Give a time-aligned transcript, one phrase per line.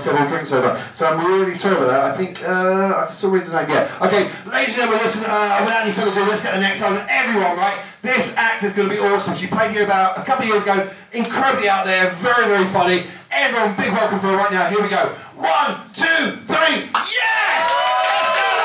[0.00, 0.74] several drinks over.
[0.94, 2.04] So I'm really sorry about that.
[2.08, 3.68] I think uh, I can still read the name.
[3.68, 3.86] Yeah.
[4.00, 5.28] Okay, ladies and gentlemen, listen.
[5.28, 6.96] Uh, without any further ado, let's get the next one.
[7.08, 7.78] Everyone, right?
[8.02, 9.34] This act is going to be awesome.
[9.36, 10.88] She played you about a couple of years ago.
[11.12, 13.04] Incredibly out there, very very funny.
[13.30, 14.66] Everyone, big welcome for her right now.
[14.66, 15.06] Here we go.
[15.36, 16.88] One, two, three.
[16.90, 17.62] Yes!
[18.10, 18.56] Let's go!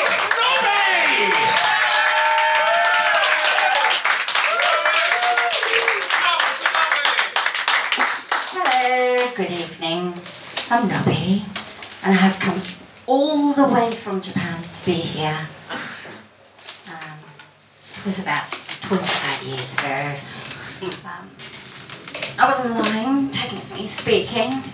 [0.00, 1.52] It's Nobby!
[8.52, 10.14] Hello, good evening.
[10.74, 11.44] I'm Nobby,
[12.02, 12.58] and I have come
[13.06, 15.36] all the way from Japan to be here.
[16.88, 17.18] Um,
[17.92, 18.48] it was about
[18.80, 20.16] 25 years ago.
[21.04, 21.28] Um,
[22.38, 24.64] I wasn't lying, technically speaking.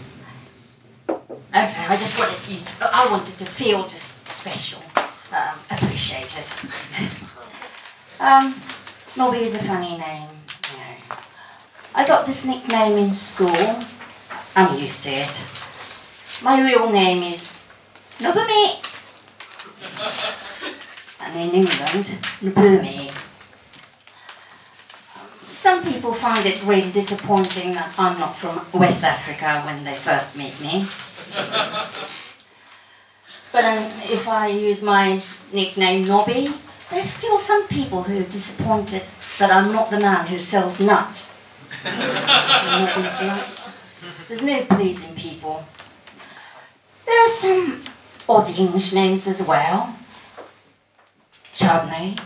[1.11, 4.80] Okay, I just wanted you, I wanted to feel just special,
[5.34, 6.70] um, appreciated.
[8.20, 8.55] um,
[9.17, 10.30] Nobby is a funny name,
[10.70, 11.17] you know.
[11.97, 13.83] I got this nickname in school.
[14.55, 15.67] I'm used to it.
[16.42, 17.59] My real name is
[18.20, 18.84] Nobumi.
[21.20, 22.06] And in England,
[22.41, 23.11] Nobumi.
[25.50, 30.36] Some people find it really disappointing that I'm not from West Africa when they first
[30.36, 30.86] meet me.
[33.50, 35.20] But um, if I use my
[35.53, 36.48] nickname Nobby,
[36.91, 39.03] there are still some people who are disappointed
[39.39, 41.41] that I'm not the man who sells nuts.
[41.84, 43.78] Nobby's nuts.
[44.28, 45.38] There's no pleasing people.
[47.39, 47.84] Some
[48.28, 49.94] odd English names as well.
[51.55, 52.19] Chardonnay.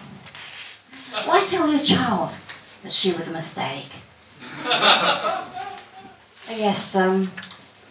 [1.26, 2.30] Why tell your child
[2.82, 3.92] that she was a mistake?
[6.48, 7.30] I guess um,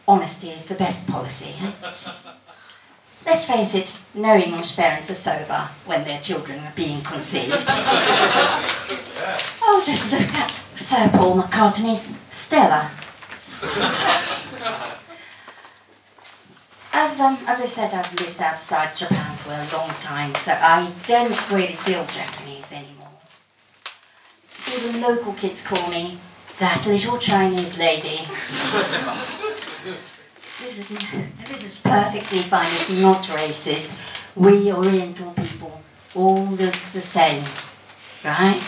[0.07, 1.53] honesty is the best policy.
[1.63, 1.71] Eh?
[3.27, 7.53] Let's face it, no English parents are sober when their children are being conceived.
[9.61, 12.89] oh, just look at Sir Paul McCartney's Stella.
[16.93, 20.91] As, um, as I said, I've lived outside Japan for a long time, so I
[21.05, 23.07] don't really feel Japanese anymore.
[24.75, 26.17] Even local kids call me
[26.59, 28.21] that little Chinese lady.
[30.59, 30.89] this is
[31.39, 32.65] this is perfectly fine.
[32.65, 33.97] It's not racist.
[34.35, 35.81] We Oriental people
[36.13, 37.43] all look the same,
[38.23, 38.61] right?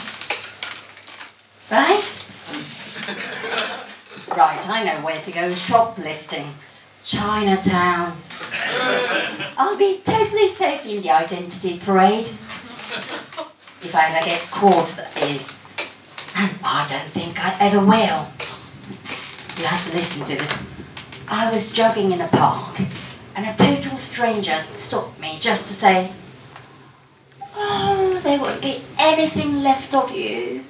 [1.69, 2.27] Right?
[4.37, 4.69] right.
[4.69, 6.47] I know where to go shoplifting.
[7.03, 8.15] Chinatown.
[9.57, 12.27] I'll be totally safe in the identity parade.
[13.81, 15.59] If I ever get caught, that is.
[16.37, 18.27] And I don't think I ever will.
[19.59, 20.65] You have to listen to this.
[21.29, 22.79] I was jogging in a park,
[23.35, 26.09] and a total stranger stopped me just to say,
[27.55, 30.63] Oh, there won't be anything left of you.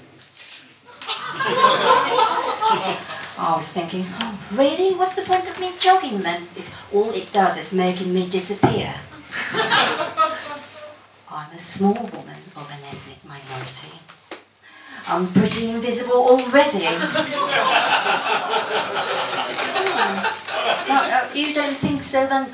[3.38, 4.95] I was thinking, oh, really?
[4.95, 8.94] What's the point of me jogging then if all it does is making me disappear?
[11.31, 13.97] I'm a small woman of an ethnic minority.
[15.07, 16.85] I'm pretty invisible already.
[19.75, 20.88] Hmm.
[20.88, 22.45] no, no, you don't think so then?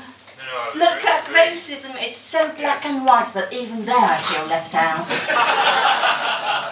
[0.74, 5.06] Look at racism, it's so black and white that even there I feel left out.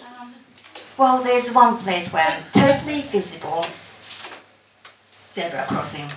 [0.00, 0.34] Um,
[0.98, 3.64] well, there's one place where I'm totally visible.
[5.32, 6.08] Zebra crossing.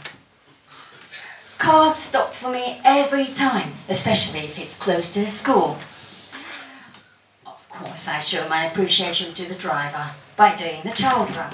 [1.59, 5.77] Cars stop for me every time, especially if it's close to the school.
[7.45, 11.53] Of course, I show my appreciation to the driver by doing the child run.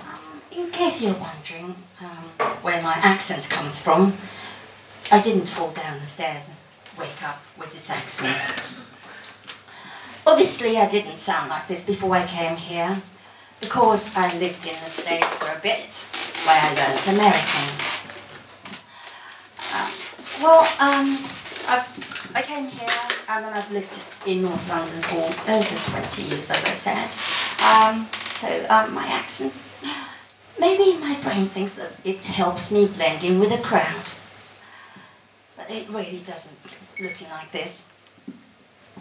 [0.00, 4.14] Um, in case you're wondering um, where my accent comes from,
[5.12, 6.54] I didn't fall down the stairs
[6.98, 8.56] wake up with this accent.
[10.26, 13.00] Obviously, I didn't sound like this before I came here,
[13.60, 15.86] because I lived in the States for a bit,
[16.46, 17.68] where I learned American.
[19.72, 19.90] Uh,
[20.42, 21.08] well, um,
[21.68, 22.88] I've, I came here
[23.28, 23.96] and then I've lived
[24.26, 27.10] in North London for over 20 years, as I said.
[27.64, 29.52] Um, so um, my accent,
[30.60, 34.10] maybe my brain thinks that it helps me blend in with a crowd.
[35.68, 37.92] It really doesn't, looking like this.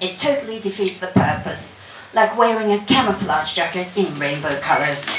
[0.02, 1.80] It totally defeats the purpose,
[2.14, 5.06] like wearing a camouflage jacket in rainbow colours.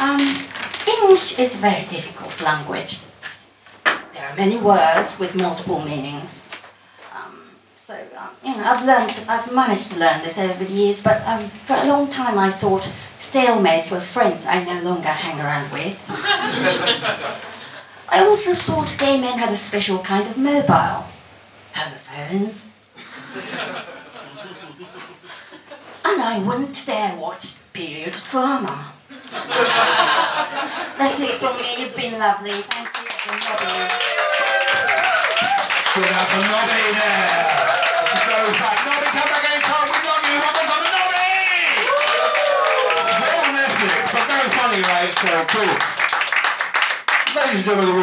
[0.00, 0.20] um,
[0.88, 3.00] English is a very difficult language.
[4.12, 6.50] There are many words with multiple meanings.
[7.14, 7.38] Um,
[7.74, 11.22] so, um, you know, I've learned, I've managed to learn this over the years, but
[11.26, 12.82] um, for a long time I thought
[13.18, 15.96] stalemates were friends I no longer hang around with.
[18.16, 21.04] I also thought gay men had a special kind of mobile.
[21.76, 22.72] Homophones.
[26.00, 28.72] And I wouldn't dare watch period drama.
[30.96, 31.76] That's it from me.
[31.76, 32.56] You've been lovely.
[32.56, 33.04] Thank you.
[35.92, 37.36] Good up for Nobby there.
[38.32, 39.92] Nobby, come back anytime.
[39.92, 40.40] We love you.
[40.40, 41.36] Nobby.
[43.36, 45.12] On Netflix, but very funny, right?
[45.12, 45.76] So cool.
[47.36, 47.92] Ladies and gentlemen,